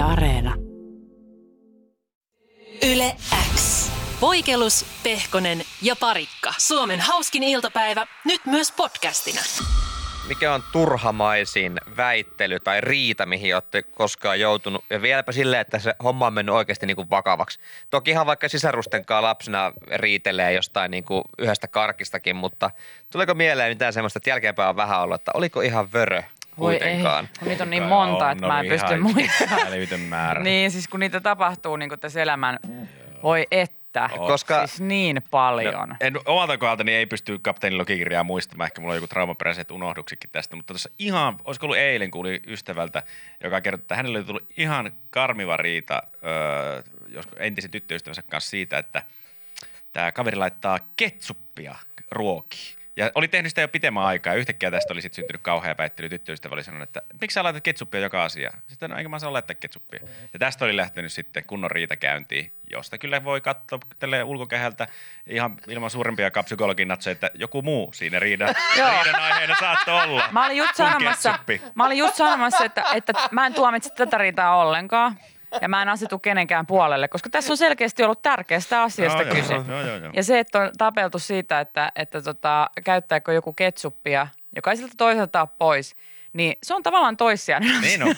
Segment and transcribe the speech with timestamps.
[0.00, 0.54] Yle Areena.
[2.92, 3.16] Yle
[3.54, 3.90] X.
[4.20, 6.54] Voikelus, Pehkonen ja Parikka.
[6.58, 9.40] Suomen hauskin iltapäivä, nyt myös podcastina.
[10.28, 14.84] Mikä on turhamaisin väittely tai riita, mihin olette koskaan joutunut?
[14.90, 17.58] Ja vieläpä silleen, että se homma on mennyt oikeasti niin kuin vakavaksi.
[17.90, 22.70] Tokihan vaikka sisarusten kanssa lapsena riitelee jostain niin kuin yhdestä karkistakin, mutta
[23.12, 26.22] tuleeko mieleen mitään semmoista, että jälkeenpäin on vähän ollut, että oliko ihan vörö
[26.58, 27.28] Voi ei, kuitenkaan?
[27.38, 29.60] kun niitä on niin monta, että mä en pysty muistamaan.
[30.08, 30.42] Määrä.
[30.42, 32.58] Niin, siis kun niitä tapahtuu niin kuin tässä elämän,
[33.22, 34.10] voi että.
[34.16, 35.88] Koska- Siis niin paljon.
[35.88, 38.66] No, en, omalta kohdaltani ei pysty kapteenin logikirjaa muistamaan.
[38.66, 40.56] Ehkä mulla on joku traumaperäiset unohduksikin tästä.
[40.56, 43.02] Mutta tuossa ihan, olisiko ollut eilen, kuuli ystävältä,
[43.44, 48.78] joka kertoi, että hänelle oli tullut ihan karmiva riita öö, joskus entisen tyttöystävänsä kanssa siitä,
[48.78, 49.02] että
[49.92, 51.74] tämä kaveri laittaa ketsuppia
[52.10, 52.79] ruokiin.
[52.96, 54.32] Ja oli tehnyt sitä jo pitemmän aikaa.
[54.32, 56.08] Ja yhtäkkiä tästä oli sitten syntynyt kauhea väittely.
[56.08, 58.50] Tyttöystävä oli sanonut, että miksi sä laitat ketsuppia joka asia?
[58.66, 60.00] Sitten no, eikä mä saa laittaa ketsuppia.
[60.32, 64.86] Ja tästä oli lähtenyt sitten kunnon riita käyntiin, josta kyllä voi katsoa tälle ulkokehältä
[65.26, 68.48] ihan ilman suurempia kapsykologin natsoja, että joku muu siinä riidan,
[69.04, 70.28] riidan aiheena saattoi olla.
[70.32, 71.38] Mä olin just sanomassa,
[71.74, 75.16] mä olin just sanomassa että, että mä en tuomitse tätä riitaa ollenkaan.
[75.62, 79.54] Ja mä en asetu kenenkään puolelle, koska tässä on selkeästi ollut tärkeästä asiasta Joo, kyse.
[79.54, 80.10] joo, joo, joo.
[80.14, 84.94] Ja se, että on tapeltu siitä, että, että tota, käyttääkö joku ketsuppia, joka ei siltä
[84.96, 85.96] toiselta pois,
[86.32, 87.80] niin se on tavallaan toissijainen.
[87.80, 88.14] Niin on.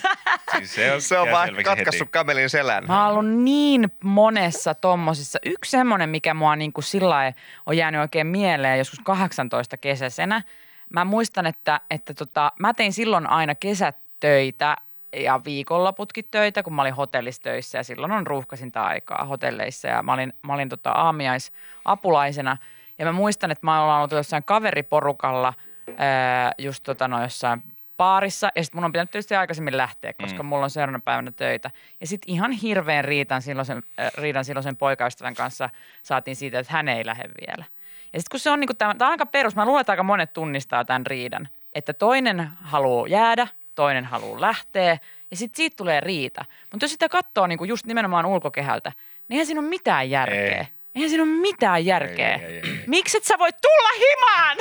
[0.56, 2.12] Siis se on, Se on vaan katkaissut heti.
[2.12, 2.84] kamelin selän.
[2.86, 5.38] Mä oon ollut niin monessa tommosissa.
[5.46, 7.32] Yksi semmonen, mikä mua niin kuin sillä
[7.66, 10.42] on jäänyt oikein mieleen joskus 18 kesäisenä.
[10.90, 14.76] Mä muistan, että, että tota, mä tein silloin aina kesätöitä
[15.16, 20.12] ja viikonloputkin töitä, kun mä olin hotellistöissä ja silloin on ruuhkasinta aikaa hotelleissa ja mä
[20.12, 22.56] olin, mä olin tota aamiaisapulaisena.
[22.98, 25.54] Ja mä muistan, että mä ollaan ollut jossain kaveriporukalla
[25.96, 27.62] ää, just tota, no, jossain
[27.96, 30.46] baarissa ja sitten mun on pitänyt tietysti aikaisemmin lähteä, koska mm.
[30.48, 31.70] mulla on seuraavana päivänä töitä.
[32.00, 35.70] Ja sitten ihan hirveän riitan silloisen, äh, riidan silloisen poikaystävän kanssa
[36.02, 37.64] saatiin siitä, että hän ei lähde vielä.
[38.12, 40.02] Ja sitten kun se on niinku tämä, tämä on aika perus, mä luulen, että aika
[40.02, 44.98] monet tunnistaa tämän riidan, että toinen haluaa jäädä, toinen haluaa lähteä
[45.30, 46.44] ja sitten siitä tulee riita.
[46.72, 48.92] Mutta jos sitä katsoo niinku just nimenomaan ulkokehältä,
[49.28, 50.58] niin eihän siinä ole mitään järkeä.
[50.58, 50.66] Ei.
[50.94, 52.34] Eihän siinä ole mitään järkeä.
[52.34, 52.84] Ei, ei, ei, ei.
[52.86, 54.56] Miksi et sä voi tulla himaan?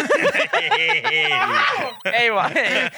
[2.22, 2.90] ei vaan, ei.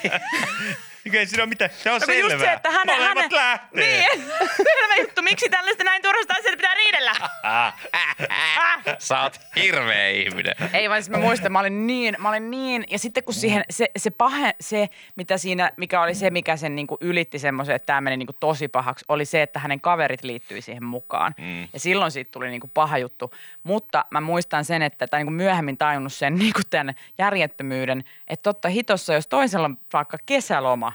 [1.13, 1.71] Ei siinä ole mitään.
[1.77, 2.31] Se on No selvää.
[2.33, 2.95] just se, että hänen...
[2.95, 4.07] Molemmat hänen lähtee.
[4.09, 4.21] Niin,
[4.57, 5.21] selvä juttu.
[5.21, 7.11] Miksi tällaista näin turhasta asiasta pitää riidellä?
[8.99, 10.55] Sä oot hirveä ihminen.
[10.73, 13.63] Ei vaan siis mä muistan, mä olin niin, mä olin niin, ja sitten kun siihen,
[13.69, 17.85] se, se pahe, se mitä siinä, mikä oli se, mikä sen niinku ylitti semmoisen, että
[17.85, 21.35] tämä meni niinku tosi pahaksi, oli se, että hänen kaverit liittyi siihen mukaan.
[21.37, 21.61] Mm.
[21.73, 23.33] Ja silloin siitä tuli niinku paha juttu.
[23.63, 28.69] Mutta mä muistan sen, että, tai niinku myöhemmin tajunnut sen niinku tämän järjettömyyden, että totta
[28.69, 30.92] hitossa, jos toisella on vaikka kesäloma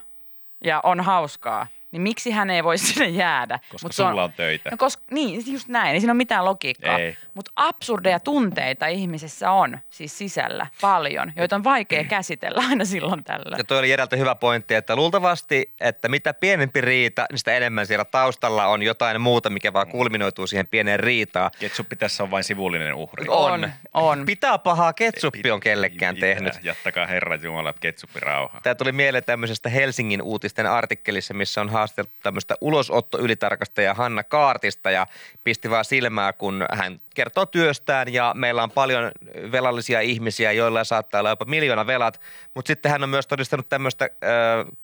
[0.64, 3.58] ja on hauskaa, niin miksi hän ei voi sinne jäädä?
[3.72, 4.70] Koska Mut se sulla on töitä.
[4.70, 5.94] No koska, niin, just näin.
[5.94, 6.98] Ei siinä ole mitään logiikkaa.
[6.98, 7.16] Ei.
[7.34, 13.56] Mutta absurdeja tunteita ihmisessä on siis sisällä paljon, joita on vaikea käsitellä aina silloin tällä.
[13.58, 17.86] Ja toi oli Jerältä hyvä pointti, että luultavasti, että mitä pienempi riita, niin sitä enemmän
[17.86, 21.50] siellä taustalla on jotain muuta, mikä vaan kulminoituu siihen pieneen riitaan.
[21.58, 23.24] Ketsuppi tässä on vain sivullinen uhri.
[23.28, 24.26] On, on.
[24.26, 26.28] Pitää pahaa ketsuppi on kellekään Pitää.
[26.28, 26.52] tehnyt.
[26.62, 28.60] Jättäkää Herra Jumala ketsuppi rauha.
[28.60, 35.06] Tämä tuli mieleen tämmöisestä Helsingin uutisten artikkelissa, missä on haasteltu tämmöistä ulosottoylitarkastajaa Hanna Kaartista ja
[35.44, 39.10] pisti vaan silmää, kun hän kertoo työstään ja meillä on paljon
[39.52, 42.20] velallisia ihmisiä, joilla saattaa olla jopa miljoona velat,
[42.54, 44.10] mutta sitten hän on myös todistanut tämmöistä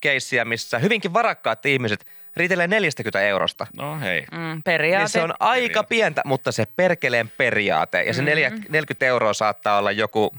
[0.00, 2.06] keissiä, missä hyvinkin varakkaat ihmiset
[2.36, 3.66] riitelee 40 eurosta.
[3.76, 4.24] No hei.
[4.32, 5.02] Mm, periaate.
[5.02, 5.88] Niin se on aika Periaate.
[5.88, 8.02] pientä, mutta se perkeleen periaate.
[8.02, 8.30] Ja se Mm-hmm.
[8.30, 10.34] neljä 40 euroa saattaa olla joku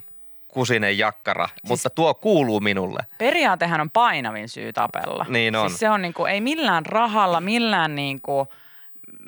[0.55, 2.99] kusinen jakkara, Siis mutta tuo kuuluu minulle.
[3.17, 5.25] Periaatehan on painavin syy tapella.
[5.29, 5.69] Niin on.
[5.69, 8.47] Siis se on niinku, ei millään rahalla, millään niinku,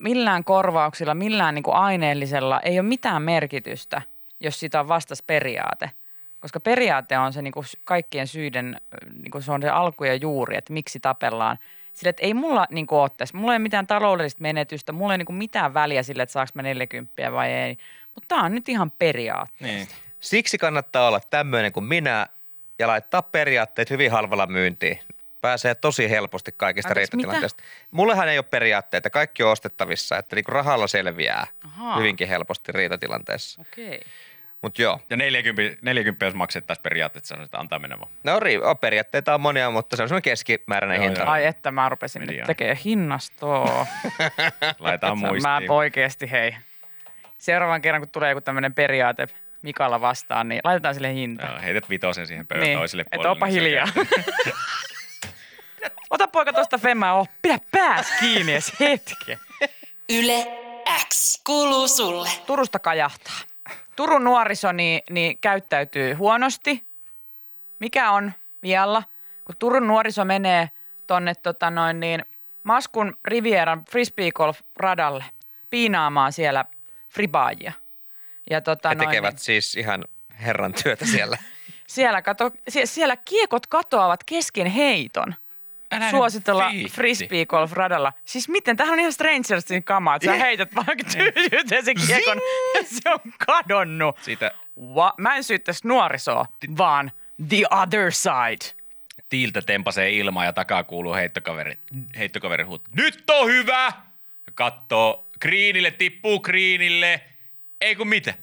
[0.02, 4.02] millään korvauksilla, millään niinku aineellisella, ei ole mitään merkitystä,
[4.40, 5.92] jos sitä on vastas periaate.
[6.40, 8.82] Koska periaate on se niinku kaikkien syiden,
[9.22, 11.58] niinku se on se alku ja juuri, että miksi tapellaan.
[11.94, 15.16] Sillä, että ei mulla niinku ole tässä, mulla ei ole mitään taloudellista menetystä, mulla ei
[15.16, 17.78] ole niinku mitään väliä sille, että saanko mä 40 vai ei.
[18.16, 19.54] Mutta tämä on nyt ihan periaate.
[19.60, 19.88] Niin.
[20.28, 22.28] Siksi kannattaa olla tämmöinen kuin minä
[22.80, 25.00] ja laittaa periaatteet hyvin halvalla myyntiin.
[25.42, 27.64] Pääsee tosi helposti kaikista Anteeksi, riitatilanteista.
[27.92, 31.98] Mullehan ei ole periaatteita, kaikki on ostettavissa, että niinku rahalla selviää Ahaa.
[31.98, 33.62] hyvinkin helposti riitatilanteessa.
[33.62, 34.02] Okei.
[34.62, 38.12] Mutta joo, Ja 40, 40 jos maksettaisiin periaatteessa, sanotaan, että antaa mennä vaan.
[38.24, 41.22] no ri- on periaatteita on monia, mutta se on semmoinen keskimääräinen Joo, hinta.
[41.22, 41.30] joo.
[41.30, 42.48] Ai että mä rupesin nyt Mediaan.
[42.48, 43.88] tekemään hinnastoa.
[44.80, 45.72] Laitetaan Mä muistiin.
[45.72, 46.56] oikeesti hei.
[47.38, 49.28] Seuraavan kerran kun tulee joku tämmöinen periaate
[49.68, 51.46] Mikalla vastaan, niin laitetaan sille hinta.
[51.46, 53.30] Joo, heität vitosen siihen pöydän Niin, toiselle et puolelle.
[53.30, 53.88] oopa niin se hiljaa.
[56.10, 59.40] Ota poika tuosta femmaa, oh, pidä pääs kiinni edes hetken.
[60.10, 60.48] Yle
[61.10, 62.30] X kuuluu sulle.
[62.46, 63.34] Turusta kajahtaa.
[63.96, 66.84] Turun nuoriso niin, niin käyttäytyy huonosti.
[67.80, 69.04] Mikä on vialla?
[69.46, 70.70] Kun Turun nuoriso menee
[71.08, 72.26] tonne tota noin niin,
[72.64, 75.24] Maskun Rivieran frisbeegolf-radalle
[75.70, 76.66] piinaamaan siellä
[77.10, 77.74] fribaajia.
[78.50, 80.06] Ja tota He noin, tekevät niin, siis ihan
[80.46, 81.38] herran työtä siellä.
[81.88, 85.36] siellä, kato, sie- siellä kiekot katoavat kesken heiton.
[85.92, 86.94] Älä Suositella viitti.
[86.94, 88.14] frisbeegolf-radalla.
[88.26, 88.78] Siis miten?
[88.78, 92.38] Tämähän on ihan Strangersin kamaa, että sä heität vaan tyhjyyteen sen kiekon
[92.76, 94.18] ja se on kadonnut.
[94.22, 94.52] Siitä
[94.96, 96.46] Va- mä en syyttäisi nuorisoa,
[96.78, 97.12] vaan
[97.50, 98.74] the other side.
[99.30, 101.78] tiiltä tempasee ilmaa ja takaa kuuluu heittokaveri,
[102.18, 102.82] heittokaveri huut.
[102.96, 103.86] Nyt on hyvä!
[104.46, 107.22] Ja kattoo, kriinille, tippuu kriinille.
[107.82, 108.34] Ei kun mitä?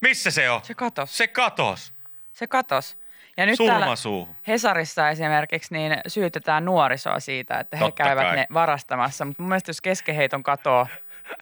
[0.00, 0.60] Missä se on?
[0.64, 1.16] Se katos.
[1.16, 1.92] Se katos.
[2.32, 2.96] Se katos.
[3.36, 4.36] Ja nyt Surma täällä suuhun.
[4.48, 8.36] Hesarissa esimerkiksi niin syytetään nuorisoa siitä, että he Totta käyvät kai.
[8.36, 9.24] ne varastamassa.
[9.24, 10.86] Mutta mun mielestä jos keskeheiton katoo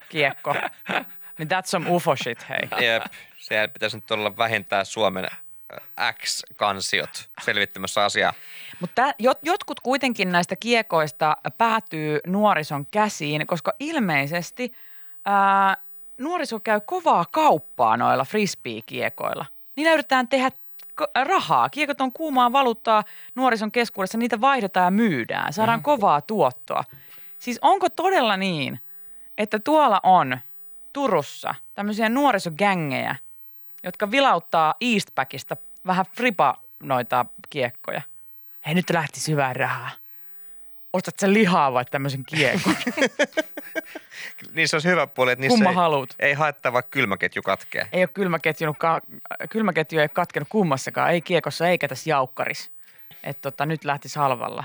[0.09, 0.55] kiekko,
[1.39, 2.87] niin that's some ufo shit, hei.
[2.87, 3.03] Jep,
[3.39, 5.25] siellä pitäisi nyt olla vähintään Suomen
[6.01, 8.33] äh, X-kansiot selvittämässä asiaa.
[8.81, 14.73] Mutta jot, jotkut kuitenkin näistä kiekoista päätyy nuorison käsiin, koska ilmeisesti
[15.25, 15.77] ää,
[16.19, 19.47] nuoriso käy kovaa kauppaa noilla frisbee-kiekoilla.
[19.77, 20.51] Niillä yritetään tehdä
[21.25, 21.69] rahaa.
[21.69, 23.05] Kiekot on kuumaa valuuttaa
[23.35, 25.53] nuorison keskuudessa, niitä vaihdetaan ja myydään.
[25.53, 26.85] Saadaan kovaa tuottoa.
[27.39, 28.81] Siis onko todella niin,
[29.39, 30.39] että tuolla on
[30.93, 33.17] Turussa tämmöisiä nuorisogängejä,
[33.83, 38.03] jotka vilauttaa Eastpackista vähän fripa noita kiekkoja.
[38.67, 39.91] Hei, nyt lähti syvään rahaa.
[40.93, 42.75] Ostat sä lihaa vai tämmöisen kiekon?
[44.55, 46.15] Niissä olisi hyvä puoli, että niissä Kumma ei, haluut?
[46.19, 47.89] ei haittaa vaikka kylmäketju katkee.
[47.93, 48.77] ei ole kylmäketju,
[49.51, 52.71] kylmäketju ei ole katkenut kummassakaan, ei kiekossa eikä tässä jaukkaris.
[53.25, 54.65] Että tota, nyt lähti halvalla.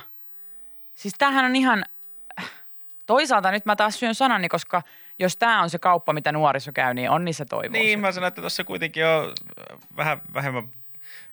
[0.95, 1.85] Siis tämähän on ihan,
[3.05, 4.81] toisaalta nyt mä taas syön sanani, koska
[5.19, 7.71] jos tämä on se kauppa, mitä nuoriso käy, niin on niissä toivoa.
[7.71, 9.33] Niin, mä sanoin, että tuossa kuitenkin on
[9.97, 10.69] vähän vähemmän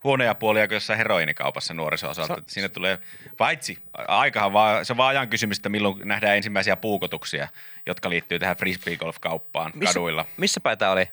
[0.04, 2.34] huonoja puolia kuin jossain heroinikaupassa nuoriso-osalta.
[2.38, 2.98] Että Siinä tulee,
[3.36, 3.78] paitsi
[4.08, 7.48] aikahan vaan, se on vaan ajan kysymys, että milloin nähdään ensimmäisiä puukotuksia,
[7.86, 10.24] jotka liittyy tähän frisbee-golf-kauppaan kaduilla.
[10.36, 11.08] missä päin tämä oli?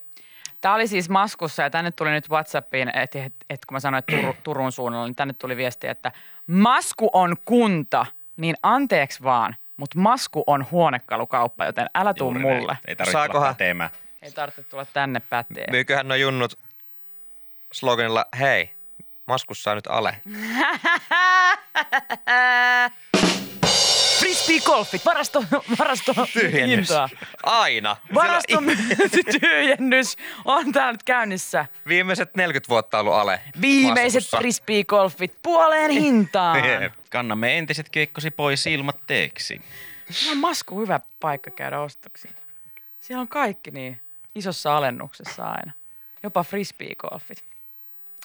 [0.61, 3.99] Tämä oli siis Maskussa ja tänne tuli nyt Whatsappiin, että et, et, kun mä sanoin,
[3.99, 6.11] että Tur, Turun suunnalla, niin tänne tuli viesti, että
[6.47, 8.05] Masku on kunta,
[8.37, 12.67] niin anteeksi vaan, mutta Masku on huonekalukauppa, joten älä tuu Juuri mulle.
[12.73, 12.77] näin.
[12.87, 13.89] Ei tarvitse Saakohan- tulla päteemään.
[14.21, 15.71] Ei tarvitse tulla tänne päteen.
[15.71, 16.59] Myyköhän nuo junnut
[17.75, 18.69] sloganilla, hei,
[19.25, 20.21] maskussa on nyt ale.
[24.19, 25.43] Frisbee-golfit, varasto,
[25.79, 26.77] varasto Tyhjennys.
[26.89, 27.09] hintaa.
[27.43, 27.97] Aina.
[28.13, 28.57] Varasto
[29.39, 31.65] tyhjennys on täällä nyt käynnissä.
[31.87, 33.41] viimeiset 40 vuotta ollut ale.
[33.61, 36.61] Viimeiset frisbee-golfit puoleen hintaan.
[37.09, 39.61] Kannamme entiset kiekkosi pois ilmatteeksi.
[40.31, 42.33] On Masku hyvä paikka käydä ostoksiin.
[43.01, 44.01] Siellä on kaikki niin
[44.35, 45.71] isossa alennuksessa aina.
[46.23, 47.43] Jopa frisbee-golfit.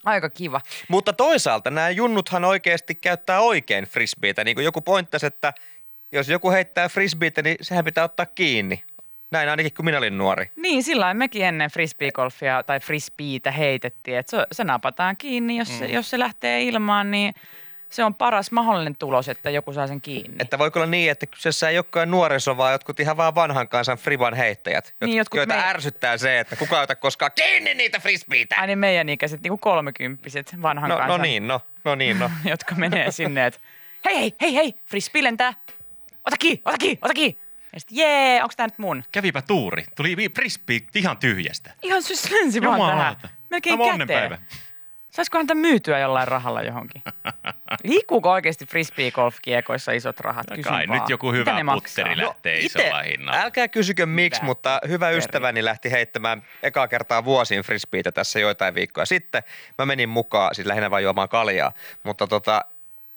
[0.04, 0.60] Aika kiva.
[0.88, 4.44] Mutta toisaalta nämä junnuthan oikeasti käyttää oikein frisbeitä.
[4.44, 5.52] Niin kuin joku pointtasi, että
[6.12, 8.84] jos joku heittää frisbeitä, niin sehän pitää ottaa kiinni.
[9.30, 10.50] Näin ainakin, kun minä olin nuori.
[10.56, 15.56] Niin, sillä mekin ennen frisbeegolfia tai frisbeitä heitettiin, että se, se napataan kiinni.
[15.56, 17.34] Jos, se, jos se lähtee ilmaan, niin
[17.90, 20.36] se on paras mahdollinen tulos, että joku saa sen kiinni.
[20.40, 23.98] Että voiko olla niin, että kyseessä ei olekaan nuoriso, vaan jotkut ihan vaan vanhan kansan
[23.98, 28.00] friban heittäjät, Niin, jotkut joita me- ärsyttää se, että kuka ei ota koskaan kiinni niitä
[28.00, 28.56] frisbeitä.
[28.60, 32.18] Ai niin meidän ikäiset, niin kuin kolmekymppiset vanhan No, kansan, no niin, no, no niin,
[32.18, 32.30] no.
[32.50, 33.60] jotka menee sinne, että
[34.04, 35.54] hei, hei, hei, hei, frisbee lentää.
[36.26, 37.40] Ota kiinni, ota kiinni, ota kiinni.
[37.72, 39.04] Ja sitten jee, onks tää nyt mun?
[39.12, 39.84] Kävipä tuuri.
[39.96, 41.72] Tuli vi- frisbee ihan tyhjästä.
[41.82, 43.16] Ihan syys lensi vaan tähän.
[43.50, 44.18] Melkein Tämä on käteen.
[44.24, 44.38] onnenpäivä.
[45.10, 47.02] Saisiko häntä myytyä jollain rahalla johonkin?
[47.84, 50.46] Liikkuuko oikeasti frisbee-golf-kiekoissa isot rahat?
[50.50, 50.98] No Kysyn kai vaan.
[51.00, 53.40] nyt joku hyvä putteri lähtee isolla hinnalla.
[53.42, 55.18] älkää kysykö miksi, Hyvä mutta hyvä putteri.
[55.18, 59.42] ystäväni lähti heittämään ekaa kertaa vuosiin frisbeitä tässä joitain viikkoja sitten.
[59.78, 62.60] Mä menin mukaan, siis lähinnä vain juomaan kaljaa, mutta tota,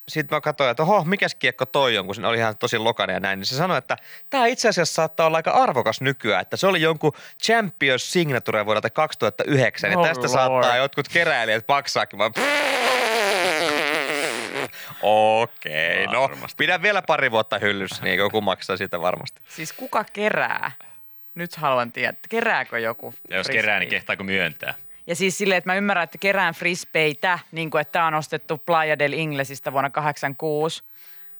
[0.07, 3.13] sitten mä katsoin, että oho, mikäs kiekko toi on, kun se oli ihan tosi lokainen
[3.13, 3.98] ja näin, niin se sanoi, että
[4.29, 7.12] tämä itse asiassa saattaa olla aika arvokas nykyään, että se oli jonkun
[7.43, 10.31] Champions Signature vuodelta 2009, ja Oh tästä lord.
[10.33, 12.31] saattaa jotkut keräilijät maksaakin vaan
[15.01, 16.55] Okei, no Varmasti.
[16.57, 19.41] pidän vielä pari vuotta hyllyssä, niin joku maksaa sitä varmasti.
[19.50, 20.72] Siis kuka kerää?
[21.36, 23.62] Nyt haluan tietää, kerääkö joku Ja jos frisbee?
[23.62, 24.74] kerää, niin kehtaako myöntää?
[25.07, 28.57] Ja siis silleen, että mä ymmärrän, että kerään frisbeitä, niin kuin, että tämä on ostettu
[28.57, 30.83] Playa del Inglesistä vuonna 86.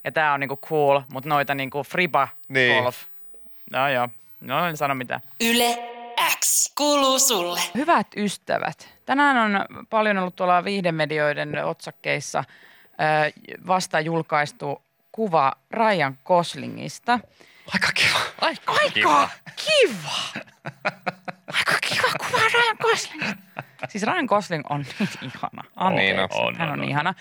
[0.04, 2.84] Ja tämä on niinku cool, mutta noita niinku friba Niin.
[2.84, 2.98] golf.
[3.72, 4.10] No joo,
[4.42, 5.22] no en sano mitään.
[5.42, 5.78] Yle
[6.40, 7.60] X kuuluu sulle.
[7.76, 12.44] Hyvät ystävät, tänään on paljon ollut tuolla viihdemedioiden otsakkeissa
[13.68, 17.20] vasta julkaistu kuva Ryan Goslingista.
[17.74, 18.20] Aika kiva.
[18.42, 19.30] Aika, aika kiva.
[20.36, 21.33] Aika
[21.94, 23.64] kiva kuva Ryan Goslingista.
[23.90, 25.64] Siis Ryan Gosling on niin ihana.
[25.76, 26.48] Anteeksi, on.
[26.48, 26.90] On, hän on, on, on.
[26.90, 27.14] ihana.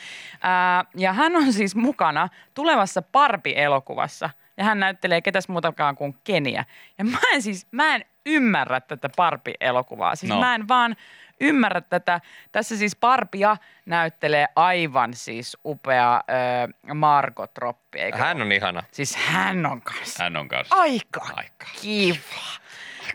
[0.43, 4.31] Ää, ja hän on siis mukana tulevassa Barbie-elokuvassa.
[4.57, 6.65] Ja hän näyttelee ketäs muutakaan kuin Keniä.
[6.99, 10.17] Ja mä en siis, mä en ymmärrä tätä Barbie-elokuvaa.
[10.17, 10.41] Siis No.
[10.41, 10.97] mä en vaan
[11.41, 12.21] ymmärrä tätä.
[12.53, 17.99] Tässä siis Barbia näyttelee aivan siis upea äh, Margot Roppi.
[18.01, 18.83] Eikö Hän on ihana.
[18.93, 20.75] Siis hän on kanssa Hän on kanssa.
[20.75, 21.67] aika Aika.
[21.83, 22.17] kiva.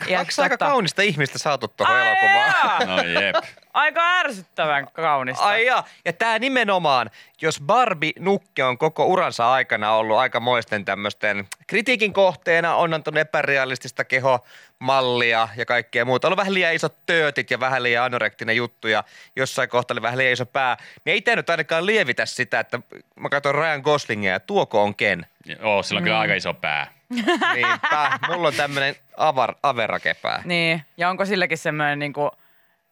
[0.07, 2.53] Ja Kaksi aika tota- kaunista ihmistä saatu tuohon Ai elokuvaan.
[2.63, 3.35] jaa, No jep.
[3.73, 5.43] Aika ärsyttävän kaunista.
[5.45, 7.09] Ai ja, ja tämä nimenomaan,
[7.41, 13.17] jos Barbie Nukke on koko uransa aikana ollut aika moisten tämmöisten kritiikin kohteena, on antanut
[13.19, 16.27] epärealistista kehomallia ja kaikkea muuta.
[16.27, 19.03] Ollut vähän liian isot töötit ja vähän liian anorektinen juttu ja
[19.35, 20.77] jossain kohtaa oli vähän liian iso pää.
[21.05, 22.79] Niin ei tämä nyt ainakaan lievitä sitä, että
[23.15, 25.25] mä katson Ryan Goslingia ja tuoko on Ken.
[25.63, 26.96] Oo, sillä on kyllä aika iso pää.
[27.09, 30.41] Niinpä, mulla on tämmöinen avar, averakepää.
[30.45, 32.31] Niin, ja onko silläkin semmoinen, niin kuin,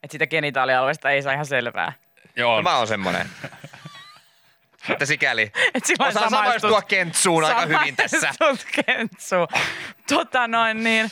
[0.02, 1.92] että sitä genitaalialueesta ei saa ihan selvää.
[2.36, 3.26] Joo, No, mä oon semmonen.
[4.88, 8.30] Että sikäli Et sillä osaa samaistua Kentsuun aika hyvin tässä.
[8.86, 9.48] Kentsuun.
[10.08, 11.10] Tota noin niin.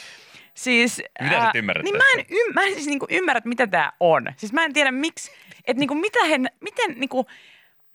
[0.54, 3.66] Siis, Mitä sä et ymmärrä niin mä en, ym, mä en siis niinku ymmärrä, mitä
[3.66, 4.32] tämä on.
[4.36, 5.32] Siis mä en tiedä miksi,
[5.64, 7.26] että niinku mitä he, miten niinku,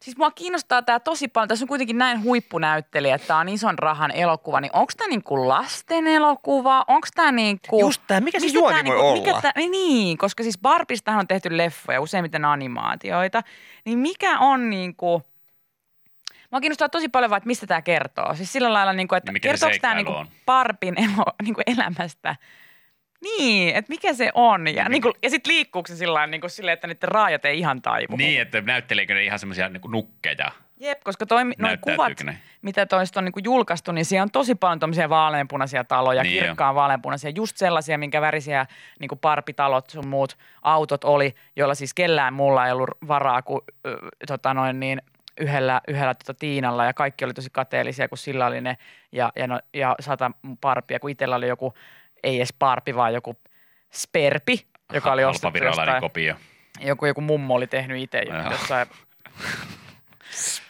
[0.02, 1.48] siis mua kiinnostaa tämä tosi paljon.
[1.48, 4.62] Tässä on kuitenkin näin huippunäyttelijä, että tämä on ison rahan elokuva.
[4.62, 6.86] Niin onko tämä niinku lasten elokuva?
[6.88, 7.80] Onko tämä niinku...
[7.80, 9.22] Just tää, mikä se mistä juoni tää voi niinku, olla?
[9.22, 13.44] Mikä tää, niin, niin, koska siis Barbistahan on tehty leffoja, useimmiten animaatioita.
[13.86, 15.24] Niin mikä on niinku...
[16.52, 18.36] Mua kiinnostaa tosi paljon vaan, että mistä tämä kertoo.
[18.36, 20.28] Siis sillä lailla, niin kuin, että Niin kertooko tämä niin on?
[20.46, 22.36] Barbin elo, niin kuin elämästä.
[23.22, 24.68] Niin, että mikä se on.
[24.76, 27.60] Ja, niin kuin, ja sitten liikkuuko se sillä niin kuin silleen, että niiden raajat ei
[27.60, 28.16] ihan taivu.
[28.16, 30.52] Niin, että näytteleekö ne ihan semmoisia niin nukkeja?
[30.82, 32.40] Jep, koska toi, Näyttäytyykö kuvat, ne?
[32.62, 36.38] mitä toista on niin julkaistu, niin siellä on tosi paljon tuommoisia vaaleanpunaisia taloja, Niin niin
[36.38, 36.44] jo.
[36.44, 38.66] kirkkaan vaaleanpunaisia, just sellaisia, minkä värisiä
[39.00, 43.62] niin kuin parpitalot sun muut autot oli, joilla siis kellään mulla ei ollut varaa kuin
[43.86, 43.98] ö,
[44.28, 45.02] tota noin niin,
[45.40, 48.78] yhdellä, yhdellä tota Tiinalla ja kaikki oli tosi kateellisia, kun sillä oli ne
[49.12, 51.74] ja, ja, no, ja sata parpia, kun itsellä oli joku,
[52.24, 53.36] ei edes parpi, vaan joku
[53.94, 56.36] sperpi, joka oli ostettu jostain, kopio.
[56.80, 58.52] joku, joku mummo oli tehnyt itse Joo.
[58.52, 58.88] jossain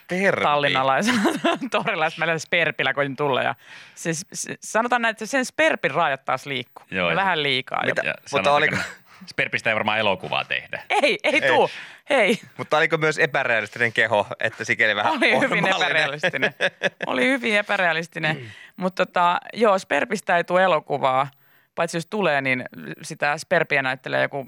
[0.08, 0.42] Perpi.
[0.44, 1.22] tallinnalaisella
[1.72, 3.42] torilla, jos meillä sperpillä koitin tulla.
[3.44, 3.56] Ja
[3.96, 6.86] siis, se, sanotaan näin, että sen sperpin raajat taas liikkuu.
[6.92, 7.86] Joo, Vähän liikaa.
[7.86, 8.02] Mitä?
[8.06, 8.78] Ja Mutta oliko-
[9.26, 10.82] Sperpistä ei varmaan elokuvaa tehdä.
[10.90, 11.70] Ei, ei tuu.
[12.10, 16.54] Hei, Mutta oliko myös epärealistinen keho, että sikäli vähän oli hyvin epärealistinen.
[17.08, 18.52] Oli hyvin epärealistinen.
[18.78, 21.28] Mutta tota, joo, Sperpistä ei tule elokuvaa.
[21.76, 22.66] Paitsi jos tulee, niin
[23.02, 24.48] sitä Sperpiä näyttelee joku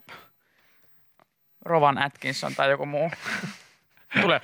[1.65, 3.11] Rovan Atkinson tai joku muu.
[4.21, 4.41] Tulee.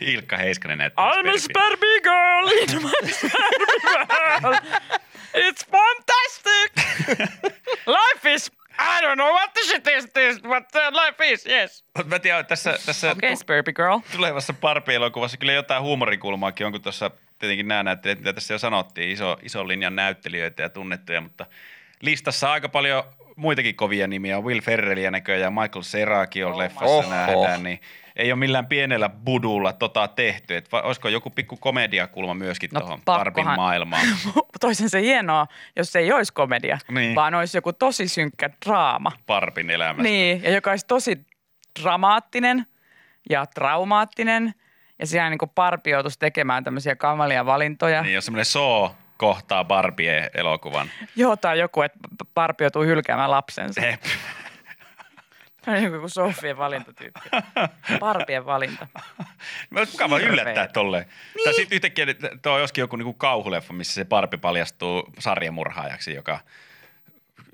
[0.00, 1.38] Ilkka Heiskanen näyttää I'm a.
[1.38, 3.92] Sperpy girl in my Sperpy
[4.42, 4.56] world.
[5.34, 6.72] It's fantastic.
[7.86, 11.84] life is, I don't know what the shit is this, but uh, life is, yes.
[11.98, 13.98] Mut Mä tiedän, että tässä, tässä Okay, girl.
[14.12, 19.10] tulevassa Barbie-elokuvassa kyllä jotain huumorikulmaakin on, kun tuossa tietenkin nämä näyttelijät, mitä tässä jo sanottiin,
[19.10, 21.46] iso, ison linjan näyttelijöitä ja tunnettuja, mutta
[22.02, 23.02] listassa aika paljon
[23.36, 24.38] muitakin kovia nimiä.
[24.38, 27.10] On Will Ferrellia näköjään, Michael Serakin on leffassa Oho.
[27.10, 27.80] nähdään, niin
[28.16, 30.56] ei ole millään pienellä budulla tota tehty.
[30.56, 33.00] Et va, olisiko joku pikku komediakulma myöskin No, tuohon.
[33.04, 34.06] Barbin maailmaan?
[34.60, 37.14] Toisen se hienoa, jos se ei olisi komedia, Niin.
[37.14, 39.12] vaan olisi joku tosi synkkä draama.
[39.26, 40.02] Barbin elämästä.
[40.02, 41.26] Niin, ja joka olisi tosi
[41.82, 42.66] dramaattinen
[43.30, 44.54] ja traumaattinen.
[44.98, 48.02] Ja siellä niin joutuisi tekemään tämmöisiä kamalia valintoja.
[48.02, 50.90] Niin, jos semmoinen soo kohtaa Barbie-elokuvan.
[51.16, 51.98] Joo, tai joku, että
[52.34, 53.80] Barbie joutuu hylkäämään lapsensa.
[53.80, 54.02] Jep.
[55.66, 57.20] On joku Sofien valintatyyppi.
[57.98, 58.86] Barbien valinta.
[59.70, 61.04] Mä olisi mukava yllättää tolleen.
[61.34, 61.44] Niin.
[61.44, 66.40] Tai sitten yhtäkkiä että tuo olisikin joku niinku kauhuleffa, missä se Barbie paljastuu sarjamurhaajaksi, joka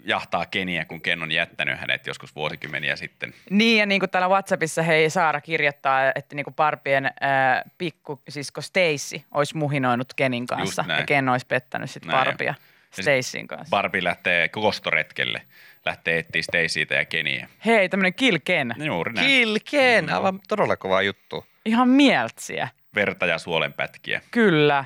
[0.07, 3.35] jahtaa Keniä, kun Ken on jättänyt hänet joskus vuosikymmeniä sitten.
[3.51, 8.23] Niin, ja niin kuin täällä WhatsAppissa hei Saara kirjoittaa, että niin kuin Barbien ää, pikku
[8.29, 10.85] sisko Stacy olisi muhinoinut Kenin kanssa.
[10.89, 12.11] Ja Ken olisi pettänyt sitten.
[12.11, 12.55] Barbia
[12.91, 13.71] Stacyn kanssa.
[13.71, 15.43] Barbie lähtee kostoretkelle,
[15.85, 17.49] lähtee etsiä Stacyitä ja Keniä.
[17.67, 18.75] hei, tämmöinen Kill Ken.
[18.79, 19.27] Juuri näin.
[19.27, 21.47] Kilken, aivan todella kova juttu.
[21.65, 22.69] Ihan mieltsiä.
[22.95, 24.21] Verta ja suolenpätkiä.
[24.31, 24.85] Kyllä.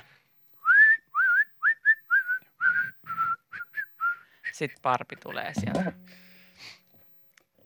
[4.58, 5.92] Sitten Barbie tulee sieltä.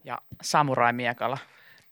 [0.05, 1.39] Ja samurai-miekalla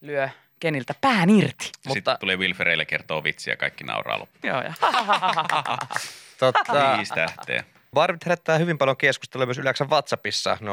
[0.01, 0.29] lyö
[0.61, 1.65] Keniltä pään irti.
[1.65, 1.79] Mutta...
[1.89, 4.41] Mutta- Sitten tulee Will Ferrell kertoo vitsiä ja kaikki nauraa loppuun.
[4.53, 4.73] Joo, ja
[6.39, 7.65] Tota, Viisi tähteä.
[7.95, 10.65] Barbit herättää hyvin paljon keskustelua myös Yleensä WhatsAppissa 0442168888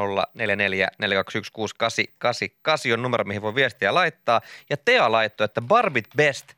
[2.93, 4.41] on numero, mihin voi viestiä laittaa.
[4.69, 6.53] Ja Tea laittoi, että Barbit best.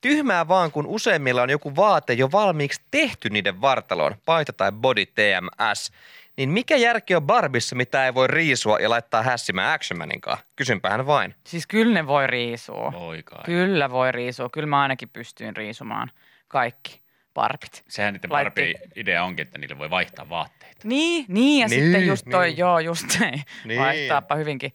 [0.00, 5.06] Tyhmää vaan, kun useimmilla on joku vaate jo valmiiksi tehty niiden vartaloon, paita tai body
[5.06, 5.92] TMS.
[6.38, 10.38] Niin mikä järki on Barbissa, mitä ei voi riisua ja laittaa hässimään Action Maninkaan?
[10.56, 11.34] Kysynpähän vain.
[11.46, 12.92] Siis kyllä ne voi riisua.
[12.92, 13.42] Voi kai.
[13.44, 14.48] Kyllä voi riisua.
[14.48, 16.10] Kyllä mä ainakin pystyin riisumaan
[16.48, 17.00] kaikki
[17.34, 17.84] parpit.
[17.88, 20.80] Sehän niiden Laitti- Barbie-idea onkin, että niille voi vaihtaa vaatteita.
[20.84, 22.58] Niin, niin ja Niin, sitten just toi, niin.
[22.58, 23.30] joo, just se.
[23.64, 23.80] Niin.
[23.80, 24.72] Vaihtaapa hyvinkin.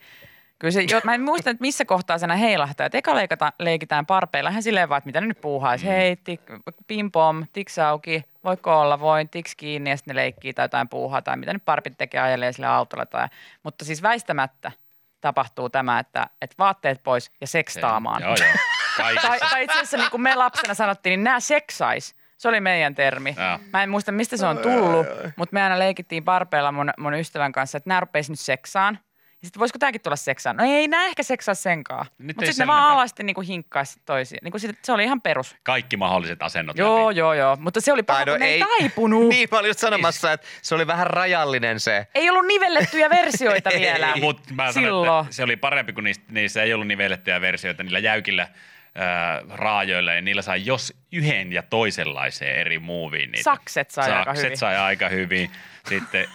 [0.58, 2.86] Kyllä se, jo, mä en muista, että missä kohtaa se heilahtaa.
[2.86, 5.84] Että eka leikata, leikitään parpeilla ihan silleen vaan, että mitä ne nyt puuhaisi.
[5.84, 5.90] Mm.
[5.90, 6.40] Hei, tik,
[6.86, 10.88] pim pom, tiks auki, voiko olla, voin, tiks kiinni ja sitten ne leikkii tai jotain
[10.88, 13.06] puuhaa tai mitä nyt parpit tekee ajelee sillä autolla.
[13.06, 13.28] Tai,
[13.62, 14.72] mutta siis väistämättä
[15.20, 18.22] tapahtuu tämä, että, että vaatteet pois ja sekstaamaan.
[18.22, 18.48] Joo, joo.
[18.96, 22.16] Tai, tai itse asiassa niin kuin me lapsena sanottiin, niin nämä seksais.
[22.36, 23.36] Se oli meidän termi.
[23.38, 23.58] Joo.
[23.72, 27.52] Mä en muista, mistä se on tullut, mutta me aina leikittiin parpeilla mun, mun ystävän
[27.52, 28.98] kanssa, että nämä rupeisi nyt seksaan.
[29.44, 30.56] Sitten voisiko tämäkin tulla seksaan?
[30.56, 32.06] No ei nämä ehkä seksaa senkaan.
[32.18, 34.38] Nyt Mutta ei sitten sen ne vaan alasti niinku hinkkaisi toisiin.
[34.42, 35.56] Niinku sit, se oli ihan perus.
[35.62, 37.18] Kaikki mahdolliset asennot Joo, läpi.
[37.18, 37.56] joo, joo.
[37.60, 39.28] Mutta se oli paha, no kun ne ei, taipunut.
[39.34, 42.06] Niin, mä olin just sanomassa, että se oli vähän rajallinen se.
[42.14, 44.12] Ei ollut nivellettyjä versioita vielä.
[44.20, 45.24] Mutta mä sanon, Silloin.
[45.24, 47.82] että se oli parempi, kun niistä, niissä ei ollut nivellettyjä versioita.
[47.82, 48.48] Niillä jäykillä
[48.94, 53.32] ää, raajoilla ja niillä sai jos yhden ja toisenlaiseen eri muuviin.
[53.32, 53.44] Niitä.
[53.44, 54.58] Sakset sai aika Sakset hyvin.
[54.58, 55.50] sai aika hyvin.
[55.88, 56.26] Sitten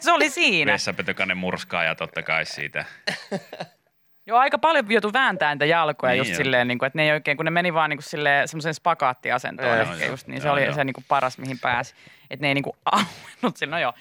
[0.00, 0.72] Se oli siinä.
[0.72, 2.84] vessapötökainen murskaa ja totta kai siitä.
[4.26, 6.36] Joo, aika paljon joutui vääntää niitä jalkoja Niin just joo.
[6.36, 8.74] silleen, niin kuin, että ne ei oikein, kun ne meni vaan niin kuin silleen semmoiseen
[8.74, 10.10] spagaattiasentoon Joo, ehkä joo.
[10.10, 10.74] just, niin se Joo, oli joo.
[10.74, 11.94] se niin kuin paras, mihin pääsi.
[12.30, 13.92] Että ne ei niin kuin auennut sillä, no joo.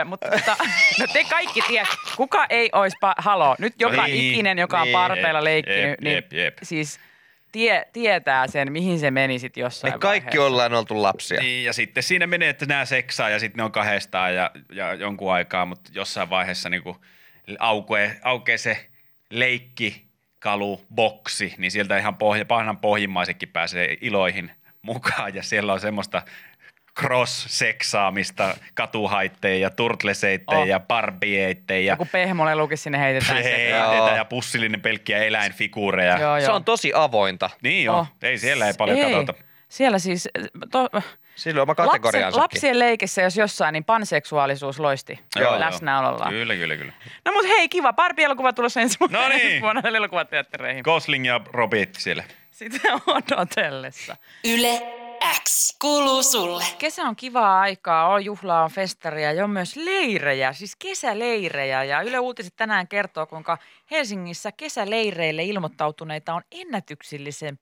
[0.00, 0.56] Ö, mutta tota,
[1.00, 4.84] no te kaikki tiedät, kuka ei olisi, pa- halo, nyt joka Niin, ikinen, joka on
[4.86, 4.92] niin.
[4.92, 6.58] parpeilla Jep, leikkinyt, jep, niin jep, jep.
[6.62, 7.00] siis
[7.52, 10.46] tie, tietää sen, mihin se meni sitten jossain Me kaikki vaiheessa.
[10.46, 11.40] ollaan oltu lapsia.
[11.40, 14.94] Niin, ja sitten siinä menee, että nämä seksaa ja sitten ne on kahdestaan ja, ja
[14.94, 16.82] jonkun aikaa, mutta jossain vaiheessa niin
[17.58, 18.86] aukeaa, aukeaa se
[19.30, 20.04] leikki,
[20.38, 24.50] kalu, boksi, niin sieltä ihan pohja, pahnan pohjimmaisekin pääsee iloihin
[24.82, 26.22] mukaan ja siellä on semmoista
[27.00, 30.66] cross-seksaamista katuhaitteen ja turtleseitteen Oh.
[30.66, 33.42] ja barbieitteen ja Joku pehmolelukin sinne heitetään.
[33.42, 34.16] heitetään Joo.
[34.16, 36.18] ja pussillinen pelkkiä eläinfiguureja.
[36.18, 36.46] Joo, joo.
[36.46, 37.50] Se on tosi avointa.
[37.62, 38.06] Niin joo, Oh.
[38.22, 39.04] ei siellä ei paljon ei.
[39.14, 39.34] katsota.
[39.68, 40.28] Siellä siis,
[40.72, 40.88] to,
[41.34, 46.30] Sillä on oma lapsen, lapsien leikissä, jos jossain, niin panseksuaalisuus loisti Joo, läsnäolollaan.
[46.32, 46.92] Kyllä, kyllä, kyllä.
[47.24, 47.92] No mut hei, kiva.
[47.92, 49.40] Barbie-elokuva tulossa ensi vuonna, No niin.
[49.46, 50.82] ensi vuonna elokuvateattereihin.
[50.84, 52.24] Gosling ja Robit siellä.
[52.50, 54.16] Sitä odotellessa.
[54.44, 54.82] Yle
[55.24, 56.64] X kuuluu sulle.
[56.78, 61.84] Kesä on kivaa aikaa, on juhlaa, on festaria ja on myös leirejä, siis kesäleirejä.
[61.84, 63.58] Ja Yle Uutiset tänään kertoo, kuinka
[63.90, 67.58] Helsingissä kesäleireille ilmoittautuneita on ennätyksellisen,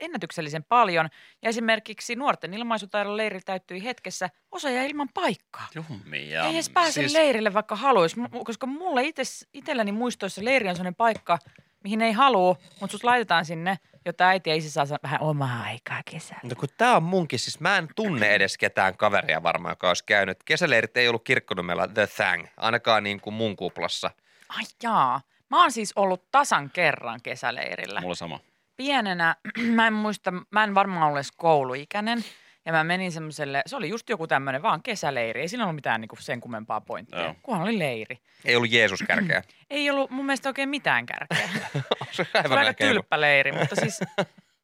[0.00, 1.08] ennätyksellisen paljon.
[1.42, 5.68] Ja esimerkiksi nuorten ilmaisutaidon leiri täyttyi hetkessä, osa jäi ilman paikkaa.
[5.74, 6.44] Jummi ja...
[6.44, 10.94] Ei edes pääse siis- leirille, vaikka haluaisi, koska mulle ites, itselläni muistoissa leiri on sellainen
[10.94, 11.38] paikka,
[11.84, 15.62] mihin ei halua, mutta sut laitetaan sinne, jotta äiti ja isä saa sa- vähän omaa
[15.62, 16.40] aikaa kesällä.
[16.42, 20.04] No kun tää on munkin, siis mä en tunne edes ketään kaveria varmaan, joka olisi
[20.04, 20.42] käynyt.
[20.44, 24.10] Kesäleirit ei ollut kirkkonummella The Thang, ainakaan niin kuin mun kuplassa.
[24.48, 25.20] Ai jaa.
[25.50, 28.00] Mä oon siis ollut tasan kerran kesäleirillä.
[28.00, 28.40] Mulla sama.
[28.76, 29.36] Pienenä,
[29.76, 32.24] mä en muista, mä en varmaan edes kouluikäinen.
[32.66, 35.40] Ja mä menin semmoiselle, se oli just joku tämmöinen vaan kesäleiri.
[35.40, 37.34] Ei siinä ollut mitään niinku sen kummempaa pointtia, Joo.
[37.42, 38.18] kunhan oli leiri.
[38.44, 39.42] Ei ollut Jeesus kärkeä.
[39.70, 41.48] Ei ollut mun mielestä oikein mitään kärkeä.
[42.12, 44.00] se on aika tylppä leiri, mutta siis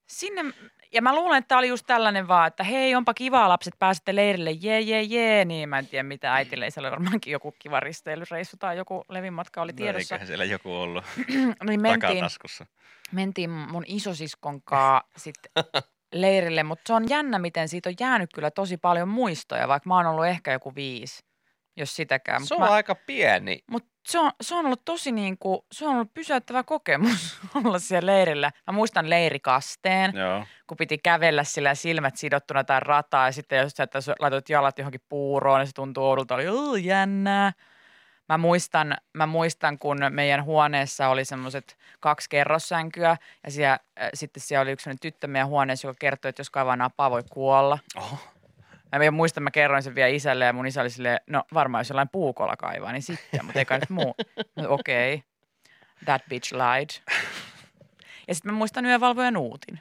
[0.06, 0.44] sinne,
[0.92, 4.16] ja mä luulen, että tämä oli just tällainen vaan, että hei, onpa kivaa lapset, pääsette
[4.16, 7.80] leirille, jee, jee, jee, niin mä en tiedä mitä äitille, se oli varmaankin joku kiva
[7.80, 10.14] risteilyreissu tai joku levinmatka oli tiedossa.
[10.14, 11.04] No, eiköhän siellä joku ollut
[11.68, 12.66] niin mentiin, takataskussa.
[13.12, 15.52] mentiin mun isosiskon kaa sitten
[16.12, 19.96] leirille, mutta se on jännä, miten siitä on jäänyt kyllä tosi paljon muistoja, vaikka mä
[19.96, 21.24] oon ollut ehkä joku viisi,
[21.76, 22.46] jos sitäkään.
[22.46, 23.58] Se on mä, aika pieni.
[23.70, 27.78] mutta se on, se on ollut tosi niin kuin, se on ollut pysäyttävä kokemus olla
[27.78, 28.50] siellä leirillä.
[28.66, 30.44] Mä muistan leirikasteen, Joo.
[30.66, 35.02] kun piti kävellä sillä silmät sidottuna tai rataa ja sitten jos sä laitat jalat johonkin
[35.08, 37.52] puuroon ja se tuntuu oudolta, oli "Uu, jännää.
[38.30, 44.40] Mä muistan, mä muistan, kun meidän huoneessa oli semmoiset kaksi kerrossänkyä ja siellä, äh, sitten
[44.40, 47.78] siellä oli yksi tyttö meidän huoneessa, joka kertoi, että jos kaivaa napaa, voi kuolla.
[47.96, 48.18] Oho.
[48.98, 51.88] Mä muistan, mä kerroin sen vielä isälle ja mun isä oli silleen, no varmaan jos
[51.88, 54.14] jollain puukolla kaivaa, niin sitten, mutta eikä nyt muu.
[54.56, 55.26] No, Okei, okay.
[56.04, 56.88] that bitch lied.
[58.28, 59.80] Ja sitten mä muistan yövalvojan uutin.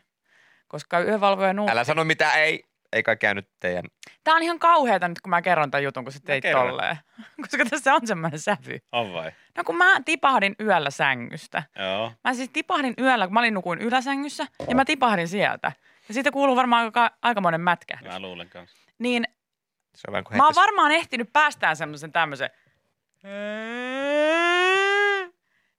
[0.68, 1.72] Koska yövalvojan uutin...
[1.72, 2.64] Älä sano mitä ei.
[2.94, 3.84] Ei kai käynyt teidän.
[4.24, 6.98] Tää on ihan kauheata nyt, kun mä kerron tämän jutun, kun sä teit tolleen.
[7.42, 8.80] Koska tässä on semmoinen sävy.
[8.92, 9.32] On vai?
[9.58, 11.64] No kun mä tipahdin yöllä sängystä.
[11.80, 12.12] Joo.
[12.24, 15.72] Mä siis tipahdin yöllä, kun mä olin nukuin yläsängyssä, ja mä tipahdin sieltä.
[16.08, 18.12] Ja siitä kuuluu varmaan aika, aikamoinen mätkähdys.
[18.14, 18.78] Mä luulen kanssa.
[19.00, 19.24] Niin
[19.96, 22.50] Se on Mä oon heittäisi- varmaan ehtinyt päästään semmoisen tämmöisen.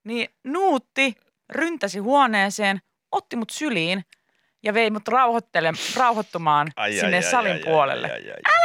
[0.04, 1.14] Niin Nuutti
[1.50, 2.78] ryntäsi huoneeseen,
[3.12, 4.04] otti mut syliin
[4.62, 8.12] ja vei mut rauhoittele, rauhoittumaan Ai, ai, sinne ai, salin ai, ai, puolelle.
[8.12, 8.40] ai, ai, ai.
[8.52, 8.59] Se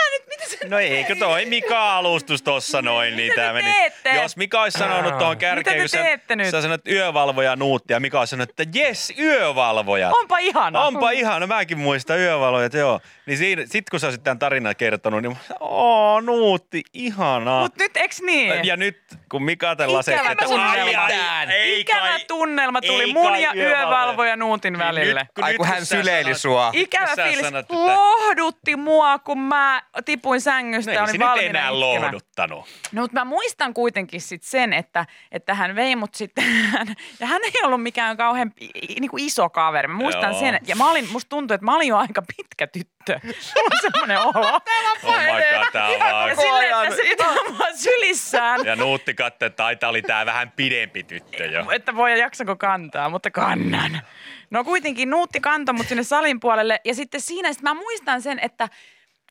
[0.70, 3.74] No eikö toi Mika-alustus tossa noin, niin Mitä tää te meni.
[3.74, 4.10] teette?
[4.10, 6.50] Jos Mika olisi sanonut tuohon kärkeen, te kun sä, nyt?
[6.52, 10.12] sä sanoit yövalvoja nuutti ja Mika olisi sanonut, että jes, yövalvojat.
[10.22, 10.82] Onpa ihana.
[10.82, 13.00] Onpa ihana, mäkin muistan yövalvojat, joo.
[13.26, 17.62] Niin siinä, sit kun sä olisit tämän tarinan kertonut, niin mä- oo, nuutti, ihanaa.
[17.62, 18.66] Mut nyt eks niin?
[18.66, 18.98] Ja nyt
[19.32, 21.10] kun Mika tällä Ikävä että tunnelma.
[21.54, 23.80] ei Ikävä kai, tunnelma tuli mun ja yövalvoja.
[23.80, 25.20] yövalvoja Nuutin Niin välille.
[25.20, 26.70] nyt, kun- Ai kun kun hän syleili sua.
[26.74, 27.46] Ikävä fiilis.
[27.70, 31.80] Lohdutti mua, kun mä tipuin sängystä No ja ei se nyt valmiina enää itkemään.
[31.80, 32.66] lohduttanut.
[32.92, 36.44] No, mutta mä muistan kuitenkin sit sen, että, että hän vei mut sitten,
[37.20, 39.88] ja hän ei ollut mikään kauhean i- niinku iso kaveri.
[39.88, 40.40] Mä muistan Joo.
[40.40, 43.20] sen, ja mä olin, musta tuntui, että mä olin jo aika pitkä tyttö.
[43.56, 44.60] Mulla on semmoinen olo.
[45.04, 46.30] Oh my god, tää on vaan...
[46.30, 48.66] Ja silleen, että se pitää mua sylissään.
[48.66, 51.72] Ja Nuutti katsoi, että taitaa oli tää vähän pidempi tyttö jo.
[51.72, 54.02] että voi jaksako kantaa, mutta kannan.
[54.50, 58.40] No kuitenkin Nuutti kantoi mut sinne salin puolelle ja sitten siinä sit mä muistan sen,
[58.40, 58.70] että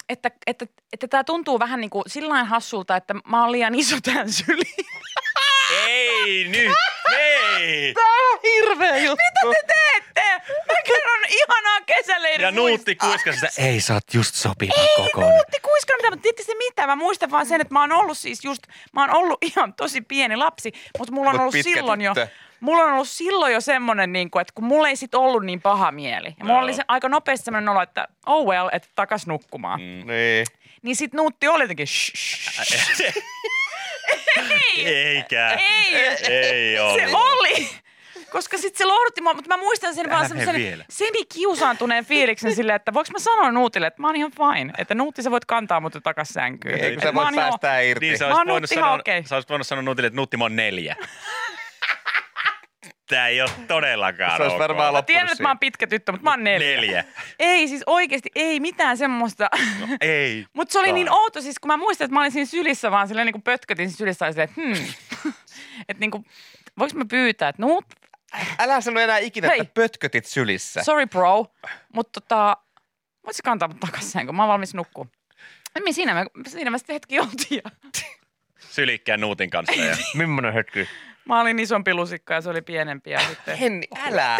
[0.08, 3.96] että, että, että tämä tuntuu vähän niin kuin sillain hassulta, että mä oon liian iso
[4.02, 4.86] tähän syliin.
[5.86, 6.72] Ei nyt,
[7.18, 7.94] ei!
[8.42, 9.48] Hirveä juttu.
[9.48, 10.52] Mitä te teette?
[10.66, 15.34] Mä kerron ihanaa kesäleirin Ja Nuutti kuiskasi sitä, ei sä oot just sopiva kokoinen.
[15.34, 16.86] Nuutti kuiskaa mitä, mutta se mitä?
[16.86, 18.62] Mä muistan vaan sen, että mä oon ollut siis just,
[18.92, 22.28] mä oon ollut ihan tosi pieni lapsi, mutta mulla on Mut ollut silloin jo, tyttö.
[22.64, 25.62] Mulla on ollut silloin jo semmoinen, niin kuin, että kun mulla ei sit ollut niin
[25.62, 26.28] paha mieli.
[26.28, 26.62] Ja mulla Joo.
[26.64, 29.80] oli se aika nopeasti semmoinen olo, että oh well, että takas nukkumaan.
[29.80, 29.86] Mm.
[30.06, 30.46] Niin.
[30.82, 33.14] Niin sit Nuutti oli jotenkin shh, shh,
[34.76, 35.50] ei, Eikä.
[35.50, 35.96] ei,
[36.32, 37.00] Ei ollut.
[37.00, 37.68] se oli.
[38.30, 40.84] Koska sitten se lohdutti mua, mutta mä muistan sen vaan Älä semmoisen mene vielä.
[40.90, 44.72] semi-kiusaantuneen fiiliksen silleen, että voiko mä sanoa Nuutille, että mä oon ihan fine.
[44.78, 46.74] Että Nuutti sä voit kantaa mut takas sänkyyn.
[46.74, 48.06] Ei, kun Että sä mä voit päästää irti.
[48.06, 48.98] Niin sä Mä olisit voinut sanoa,
[49.36, 50.96] olisit voinut sanoa Nuutille, että Nutti mä oon neljä.
[53.08, 54.60] Tää ei ole todellakaan Se olisi ok.
[54.60, 56.76] varmaan Mä loppunut tiedän, että mä oon pitkä tyttö, mutta mä oon neljä.
[56.76, 57.04] Neljä.
[57.38, 59.48] Ei siis oikeasti, ei mitään semmoista.
[60.00, 60.46] Ei.
[60.56, 63.08] Mutta se oli niin outo, siis kun mä muistan, että mä olin siinä sylissä vaan
[63.08, 65.32] silleen niin kuin pötkötin siinä sylissä, silleen, että hmm.
[65.88, 66.24] että niin kuin,
[66.78, 67.84] voiko mä pyytää, että Nuut,
[68.58, 69.60] Älä sano enää ikinä, Hei.
[69.60, 70.82] että pötkötit sylissä.
[70.84, 71.46] sorry bro,
[71.92, 72.56] mutta tota,
[73.26, 75.06] voitko kantaa mut takas sen, kun mä oon valmis nukkuu.
[75.84, 77.62] Niin siinä me, siinä me sitten hetki oltiin.
[77.64, 77.70] Ja
[78.70, 79.82] Sylikkään Nuutin kanssa.
[79.82, 79.96] Ja...
[80.14, 80.88] Millainen hetki?
[81.24, 83.10] Mä olin isompi lusikka ja se oli pienempi.
[83.10, 84.36] Ja sitten, Henni, älä.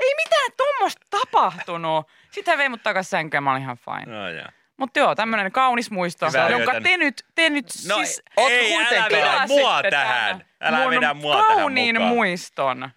[0.00, 2.06] ei mitään tuommoista tapahtunut.
[2.30, 4.16] Sitten hän vei mut takas sänkyyn ja mä olin ihan fine.
[4.18, 4.46] No, joo.
[4.76, 8.76] Mutta joo, tämmöinen kaunis muisto, Hyvää jonka te nyt, te nyt No siis ei, ei
[8.76, 10.44] älä vedä mua tähän.
[10.60, 12.14] Älä mun vedä mua tähän kauniin mukaan.
[12.14, 12.90] muiston.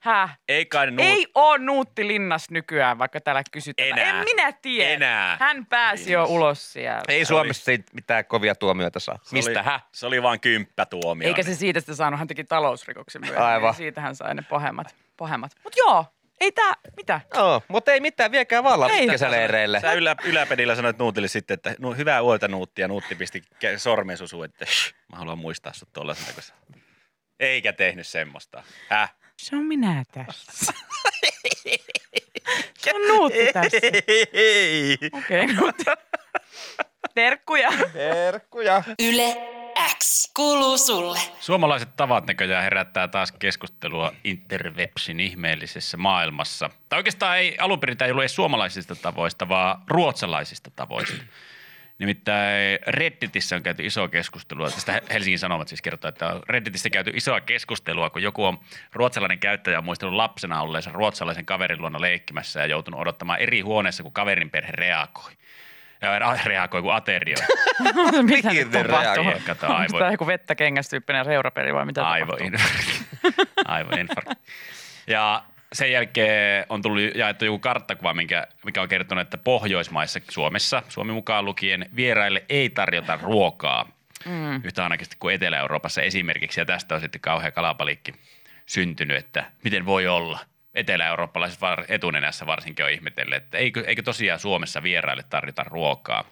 [0.00, 0.38] Häh?
[0.48, 1.00] Ei kai Nuut...
[1.08, 3.88] Ei oo Nuutti Linnas nykyään, vaikka täällä kysytään.
[3.88, 4.04] Enää.
[4.18, 4.90] En minä tiedä.
[4.90, 5.36] Enää.
[5.40, 7.12] Hän pääsi jo ulos sieltä.
[7.12, 9.16] Ei Suomessa siitä mitään kovia tuomioita saa.
[9.22, 9.80] Se oli- Mistä hä?
[9.92, 11.28] Se oli vaan kymppätuomio.
[11.28, 13.46] Eikä se siitä sitä saanut, hän teki talousrikoksen myöhemmin.
[13.46, 13.74] Aivan.
[13.74, 14.94] Siitä hän sai ne pahemmat.
[15.16, 15.52] pahemmat.
[15.64, 16.04] Mut joo,
[16.40, 17.20] ei tää, mitä?
[17.34, 19.06] Joo, mutta ei mitään, viekää vallan Ei.
[19.08, 19.80] kesäleireille.
[19.80, 23.42] Sä ylä, yläpedillä sanoit Nuutille sitten, että no, hyvää yötä Nuutti, ja Nuutti pisti
[23.76, 26.54] sormen susuun, että shh, mä haluan muistaa sut tuollaisena, kun sä...
[27.40, 28.62] Eikä tehnyt semmoista.
[28.88, 29.14] Häh?
[29.38, 30.72] Se on minä tässä.
[32.78, 33.78] Se on Nuutti tässä.
[34.32, 34.98] Ei.
[35.12, 35.84] Okei, okay, Nuutti.
[37.14, 37.68] Terkkuja.
[37.92, 38.82] Terkkuja.
[39.02, 39.36] Yle
[39.98, 41.18] X kuuluu sulle.
[41.40, 46.70] Suomalaiset tavat näköjään herättää taas keskustelua interwebsin ihmeellisessä maailmassa.
[46.88, 51.24] Tai oikeastaan ei alun perin tämä ei ollut edes suomalaisista tavoista, vaan ruotsalaisista tavoista.
[51.98, 54.70] Nimittäin Redditissä on käyty isoa keskustelua.
[54.70, 58.58] Tästä Helsingin Sanomat siis kertoo, että on Redditissä käyty isoa keskustelua, kun joku on
[58.92, 64.02] ruotsalainen käyttäjä on muistanut lapsena olleensa ruotsalaisen kaverin luona leikkimässä ja joutunut odottamaan eri huoneessa,
[64.02, 65.32] kun kaverin perhe reagoi.
[66.02, 67.36] Ja reagoi kuin aterioi.
[68.22, 69.24] mitä nyt tapahtuu?
[69.46, 72.22] Kato, Onko aivo- tämä joku vettä kengästyyppinen reurapeli vai mitä tapahtuu?
[72.34, 73.06] Aivoinfarkti.
[73.64, 74.34] Aivoinfarkti.
[75.06, 80.82] Ja sen jälkeen on tullut jaettu joku karttakuva, minkä, mikä on kertonut, että Pohjoismaissa, Suomessa,
[80.88, 83.88] Suomi mukaan lukien, vieraille ei tarjota ruokaa
[84.24, 84.60] mm.
[84.64, 86.60] yhtä ainakin kuin Etelä-Euroopassa esimerkiksi.
[86.60, 88.14] Ja tästä on sitten kauhea kalapalikki
[88.66, 90.38] syntynyt, että miten voi olla.
[90.74, 96.24] Etelä-eurooppalaiset etunenässä varsinkin on ihmetelleet, että eikö, eikö tosiaan Suomessa vieraille tarjota ruokaa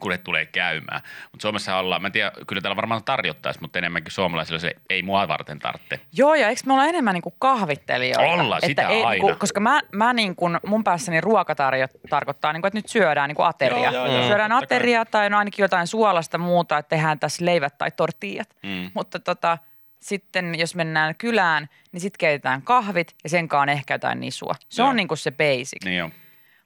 [0.00, 1.00] kun ne tulee käymään.
[1.32, 5.02] Mutta Suomessa ollaan, mä en tiedä, kyllä täällä varmaan tarjottaisi, mutta enemmänkin suomalaisilla se ei
[5.02, 6.00] mua varten tarvitse.
[6.12, 8.42] Joo, ja eikö me olla enemmän niin kuin kahvittelijoita?
[8.42, 9.10] Ollaan, sitä ei, aina.
[9.10, 12.78] Niin kuin, koska mä, mä niin kuin, mun päässäni ruoka tarjo, tarkoittaa, niin kuin, että
[12.78, 13.92] nyt syödään niin kuin ateria.
[13.92, 14.62] Joo, joo, joo, syödään kai.
[14.62, 18.48] ateria tai no ainakin jotain suolasta muuta, että tehdään tässä leivät tai tortillat.
[18.62, 18.90] Mm.
[18.94, 19.58] Mutta tota,
[20.00, 24.54] sitten jos mennään kylään, niin sitten keitetään kahvit ja senkaan ehkä jotain nisua.
[24.68, 24.88] Se Joo.
[24.88, 25.84] on niin kuin se basic.
[25.84, 26.12] Niin on.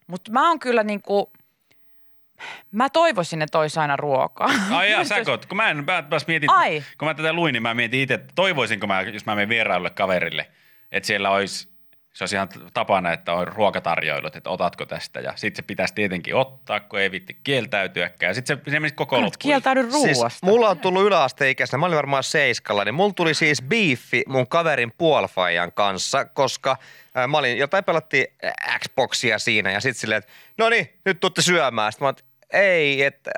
[0.07, 1.27] Mutta mä oon kyllä niin kuin,
[2.73, 4.51] Mä toivoisin, että olisi aina ruokaa.
[4.71, 5.47] Ai jaa, sä koot.
[5.47, 6.83] Kun mä, en, mä taas mietin, Ai.
[6.99, 9.91] kun mä tätä luin, niin mä mietin itse, että toivoisinko mä, jos mä menen vierailulle
[9.91, 10.49] kaverille,
[10.93, 11.69] että siellä olisi,
[12.15, 15.21] se olisi ihan tapana, että on ruokatarjoilut, että otatko tästä.
[15.21, 18.31] Ja sitten se pitäisi tietenkin ottaa, kun ei vitti kieltäytyäkään.
[18.31, 19.33] Ja sitten se, se menisi koko loppuun.
[19.39, 20.47] kieltäydy Siis ruuasta.
[20.47, 24.93] mulla on tullut yläasteikäisenä, mä olin varmaan seiskalla, niin mulla tuli siis biiffi mun kaverin
[24.99, 26.77] puolfajan kanssa, koska
[27.15, 28.27] ää, mä olin, jotain pelattiin
[28.79, 31.93] Xboxia siinä ja sitten silleen, että no niin, nyt tuutte syömään.
[31.93, 33.31] Sitten mä että ei, että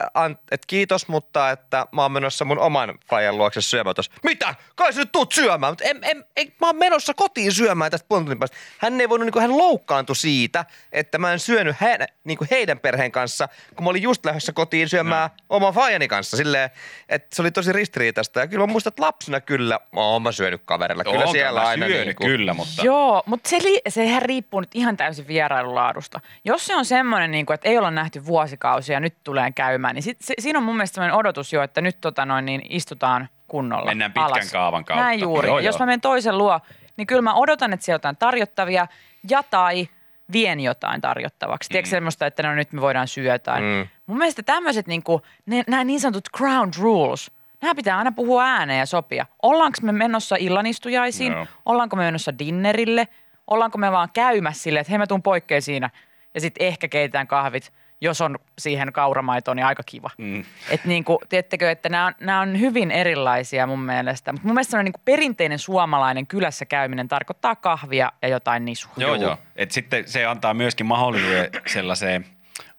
[0.50, 4.12] et kiitos, mutta että mä oon menossa mun oman fajan luokse syömään tuossa.
[4.22, 4.54] Mitä?
[4.74, 8.08] Kai sä nyt tuut syömään, mutta en, en, en, mä oon menossa kotiin syömään tästä
[8.08, 8.56] puolen tunnin päästä.
[8.78, 13.12] Hän ei voinut, niin hän loukkaantui siitä, että mä en syönyt he, niin heidän perheen
[13.12, 15.44] kanssa, kun mä olin just lähdössä kotiin syömään no.
[15.48, 16.36] oman fajani kanssa.
[16.36, 16.70] Silleen,
[17.08, 18.40] että se oli tosi ristiriitaista.
[18.40, 21.04] Ja kyllä mä muistan, että lapsena kyllä, oon mä syönyt kaverilla.
[21.04, 24.22] Kyllä Oonko siellä mä aina syönyt, niin kuin, kyllä, mutta Joo, mutta se, li- sehän
[24.22, 26.20] riippuu nyt ihan täysin vierailulaadusta.
[26.44, 30.02] Jos se on semmoinen, niin kuin, että ei olla nähty vuosikausia nyt tulee käymään, niin
[30.02, 33.28] sit, se, siinä on mun mielestä semmoinen odotus jo, että nyt tota noin, niin istutaan
[33.48, 34.52] kunnolla Mennään pitkän alas.
[34.52, 35.04] kaavan kautta.
[35.04, 35.48] Näin juuri.
[35.48, 35.78] Joo, ja jos joo.
[35.78, 36.60] mä menen toisen luo,
[36.96, 38.86] niin kyllä mä odotan, että siellä on jotain tarjottavia
[39.30, 39.88] ja tai
[40.32, 41.68] vien jotain tarjottavaksi.
[41.68, 43.64] Tiedätkö semmoista, että no nyt me voidaan syödä jotain.
[43.64, 43.88] Mm.
[44.06, 47.30] Mun mielestä tämmöiset niin kuin, ne, nämä niin sanotut ground rules,
[47.62, 49.26] nämä pitää aina puhua ääneen ja sopia.
[49.42, 51.32] Ollaanko me menossa illanistujaisiin?
[51.32, 51.46] Joo.
[51.66, 53.08] Ollaanko me menossa dinnerille?
[53.46, 55.90] Ollaanko me vaan käymässä silleen, että hei mä tuun poikkeen siinä
[56.34, 57.72] ja sitten ehkä keitetään kahvit,
[58.04, 60.10] jos on siihen kauramaitoon, niin aika kiva.
[60.18, 60.44] Mm.
[60.70, 64.32] Että niinku, tiedättekö, että nämä on, nämä on hyvin erilaisia mun mielestä.
[64.32, 68.92] Mutta mun mielestä semmoinen niinku perinteinen suomalainen kylässä käyminen tarkoittaa kahvia ja jotain nisua.
[68.96, 69.38] Joo, joo.
[69.56, 72.26] Et sitten se antaa myöskin mahdollisuuden sellaiseen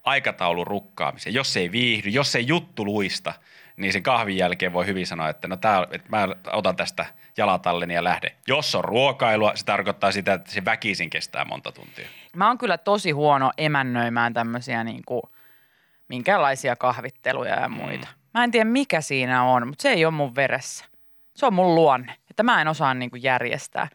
[0.04, 1.34] aikataulun rukkaamiseen.
[1.34, 3.34] Jos ei viihdy, jos ei juttu luista,
[3.78, 7.06] niin sen kahvin jälkeen voi hyvin sanoa, että no tää, että mä otan tästä
[7.38, 8.32] jalatalleni ja lähden.
[8.48, 12.08] Jos on ruokailua, se tarkoittaa sitä, että se väkisin kestää monta tuntia.
[12.36, 15.22] Mä oon kyllä tosi huono emännöimään tämmöisiä niinku,
[16.08, 18.08] minkälaisia kahvitteluja ja muita.
[18.34, 20.86] Mä en tiedä mikä siinä on, mutta se ei ole mun veressä.
[21.36, 23.88] Se on mun luonne, että mä en osaa niinku järjestää.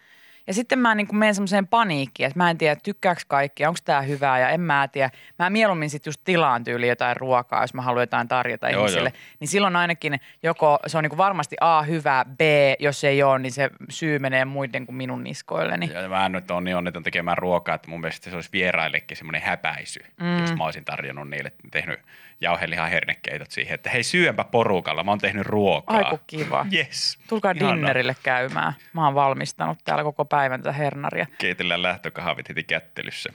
[0.50, 4.02] Ja sitten mä niinku menen semmoiseen paniikkiin, että mä en tiedä, tykkääkö kaikki, onko tämä
[4.02, 5.10] hyvää ja en mä tiedä.
[5.38, 9.08] Mä mieluummin sitten just tilaan tyyli jotain ruokaa, jos mä haluan jotain tarjota Joo, ihmisille.
[9.08, 9.36] joo.
[9.40, 12.40] Niin silloin ainakin joko se on niinku varmasti A hyvää, B
[12.78, 15.90] jos ei ole, niin se syy menee muiden kuin minun niskoilleni.
[15.92, 19.16] Ja mä en nyt ole niin onneton tekemään ruokaa, että mun mielestä se olisi vieraillekin
[19.16, 20.38] semmoinen häpäisy, mm.
[20.40, 22.00] jos mä olisin tarjonnut niille, tehnyt
[22.40, 25.96] jauhelihan hernekeitot siihen, että hei syömpä porukalla, mä oon tehnyt ruokaa.
[25.96, 26.66] Aiku kiva.
[26.74, 27.18] Yes.
[27.28, 27.74] Tulkaa Ihanaa.
[27.76, 28.72] dinnerille käymään.
[28.92, 31.26] Mä oon valmistanut täällä koko päivän tätä hernaria.
[31.38, 33.32] Keitellään lähtökahvit heti kättelyssä.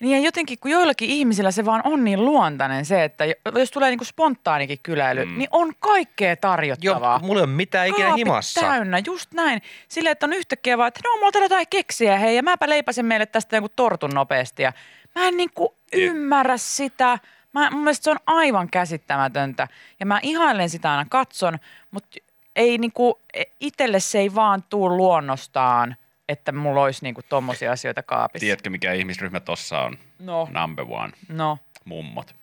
[0.00, 3.90] Niin ja jotenkin, kun joillakin ihmisillä se vaan on niin luontainen se, että jos tulee
[3.90, 5.38] niinku spontaanikin kyläily, mm.
[5.38, 7.18] niin on kaikkea tarjottavaa.
[7.20, 8.60] Joo, mulla ei ole mitään ikinä Kaapit himassa.
[8.60, 9.62] täynnä, just näin.
[9.88, 13.06] Silleen, että on yhtäkkiä vaan, että no mulla on jotain keksiä, hei, ja mäpä leipäsen
[13.06, 14.62] meille tästä jonkun tortun nopeasti.
[14.62, 14.72] Ja
[15.14, 17.18] mä en niinku ymmärrä sitä.
[17.52, 19.68] Mä, mun mielestä se on aivan käsittämätöntä.
[20.00, 21.58] Ja mä ihailen sitä aina katson,
[21.90, 22.18] mutta
[22.56, 23.20] ei niinku,
[23.60, 25.96] itselle se ei vaan tuu luonnostaan,
[26.28, 28.44] että mulla olisi niinku tommosia asioita kaapissa.
[28.44, 29.98] Tiedätkö, mikä ihmisryhmä tossa on?
[30.18, 31.12] No, Number one.
[31.28, 31.58] no.
[31.84, 32.34] Mummot.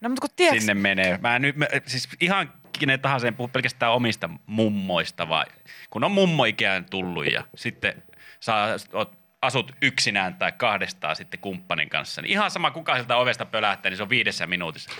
[0.00, 1.18] No mutta kun tiedätkö, Sinne menee.
[1.22, 5.46] Mä nyt, mä, siis ihan kenen tahansa en puhu pelkästään omista mummoista, vaan
[5.90, 8.02] kun on mummoikään tullut ja sitten
[8.40, 13.46] saa, oot, asut yksinään tai kahdestaan sitten kumppanin kanssa, niin ihan sama kuka sieltä ovesta
[13.46, 14.90] pölähtää, niin se on viidessä minuutissa.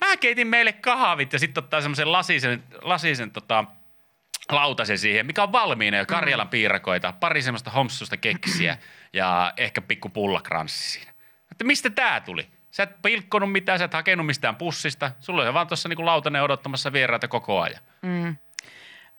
[0.00, 3.64] Mä keitin meille kahvit ja sitten ottaa semmoisen lasisen, lasisen tota,
[4.52, 8.78] lautasen siihen, mikä on valmiina jo Karjalan piirakoita, pari semmoista homsusta keksiä
[9.12, 11.12] ja ehkä pikku pullakranssi siinä.
[11.52, 12.48] Että mistä tää tuli?
[12.70, 15.10] Sä et pilkkonut mitään, sä et hakenut mistään pussista.
[15.20, 17.80] Sulla on vaan tuossa niinku lautanen odottamassa vieraita koko ajan.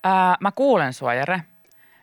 [0.03, 1.41] ää, mä kuulen sua, Jere.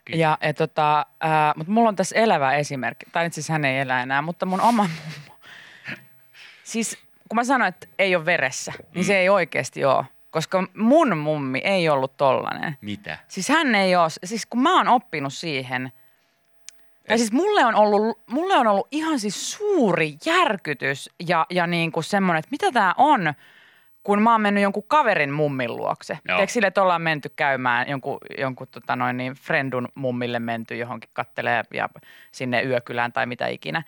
[0.04, 0.20] Kiitos.
[0.20, 3.06] Ja, ja tota, ää, mutta mulla on tässä elävä esimerkki.
[3.12, 5.38] Tai nyt siis hän ei elä enää, mutta mun oma mummo.
[6.64, 10.04] Siis kun mä sanoin, että ei ole veressä, niin se ei oikeasti ole.
[10.30, 12.76] Koska mun mummi ei ollut tollanen.
[12.80, 13.18] Mitä?
[13.28, 15.92] Siis hän ei ole, siis kun mä oon oppinut siihen,
[17.08, 21.92] ja siis mulle on ollut, mulle on ollut ihan siis suuri järkytys ja, ja niin
[21.92, 23.34] kuin semmoinen, että mitä tämä on,
[24.02, 26.18] kun mä oon mennyt jonkun kaverin mummin luokse.
[26.38, 31.10] Eikö sille, että ollaan menty käymään jonkun, jonkun tota noin niin, friendun mummille menty johonkin
[31.12, 31.88] kattelee ja
[32.32, 33.82] sinne yökylään tai mitä ikinä.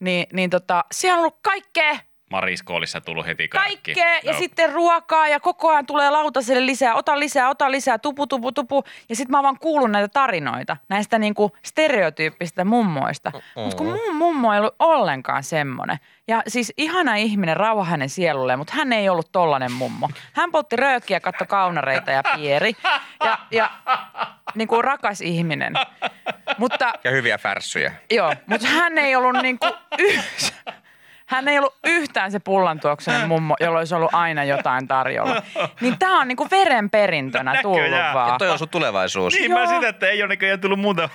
[0.00, 1.98] Niin, niin tota, siellä on ollut kaikkea
[2.30, 3.74] Mariskoolissa tullut heti karkki.
[3.74, 4.38] Kaikkea ja Joo.
[4.38, 8.84] sitten ruokaa ja koko ajan tulee lautaselle lisää, ota lisää, ota lisää, tupu, tupu, tupu.
[9.08, 13.32] Ja sitten mä oon vaan kuullut näitä tarinoita, näistä niinku stereotyyppistä mummoista.
[13.54, 15.98] Mutta kun mun mummo ei ollut ollenkaan semmoinen.
[16.28, 20.08] Ja siis ihana ihminen, rauha hänen sielulleen, mutta hän ei ollut tollanen mummo.
[20.32, 22.72] Hän poltti röökiä, katto kaunareita ja pieri.
[23.24, 23.70] Ja, ja
[24.54, 25.74] niin kuin rakas ihminen.
[26.58, 27.92] Mutta Ja hyviä färssyjä.
[28.10, 29.66] Joo, mutta hän ei ollut niinku
[29.98, 30.85] yhtään,
[31.26, 35.42] Hän ei ollut yhtään se pullantuoksunen mummo, jolla olisi ollut aina jotain tarjolla.
[35.80, 38.14] Niin tää on niinku verenperintönä tullut näköjään.
[38.14, 38.38] vaan.
[38.38, 39.34] Toi on sun tulevaisuus.
[39.34, 39.74] Niin mä Joo.
[39.74, 41.08] sitä, että ei ole näköjään tullut muuta.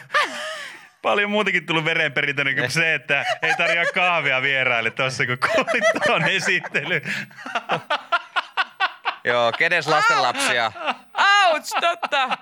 [1.02, 6.24] Paljon muutakin tullut verenperintönä kuin se, että ei tarjoa kahvia vieraille tuossa, kun kuulit tuon
[6.30, 7.02] esittely.
[9.24, 10.72] Joo, kenes lastenlapsia?
[11.52, 12.38] Ouch, totta.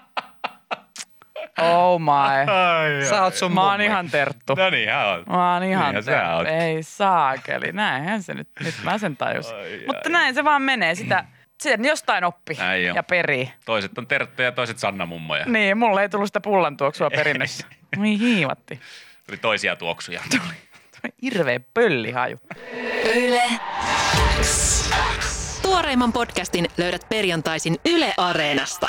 [1.62, 2.52] Oh my.
[2.54, 4.54] Ai, Sä oot sun Mä oon ihan terttu.
[4.56, 5.24] No niin, hän on.
[5.28, 6.36] Mä oon ihan Niinhän sä terttu.
[6.36, 6.48] oot.
[6.48, 7.72] Ei saakeli.
[7.72, 9.56] Näinhän se nyt, nyt mä sen tajusin.
[9.56, 10.12] Ai, Mutta ai.
[10.12, 10.96] näin se vaan menee.
[10.96, 11.26] Sitä,
[11.62, 12.96] sen jostain oppi Näin on.
[12.96, 13.52] ja perii.
[13.66, 15.46] Toiset on Terttu ja toiset Sanna mummoja.
[15.46, 17.68] Niin, mulle ei tullut sitä pullantuoksua perinnössä.
[17.98, 18.80] Niin hiivatti.
[19.28, 20.22] Tuli toisia tuoksuja.
[21.22, 22.38] Hirveä pöllihaju.
[23.16, 23.42] Yle
[24.42, 24.90] X.
[25.62, 28.88] Tuoreimman podcastin löydät perjantaisin Yle Areenasta.